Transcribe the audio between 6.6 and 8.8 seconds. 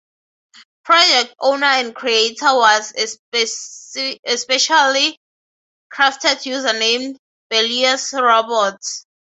named berliosrobot.